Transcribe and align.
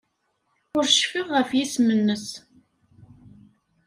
Ur 0.77 0.85
cfiɣ 0.95 1.27
ɣef 1.35 1.49
yisem-nnes. 1.57 2.27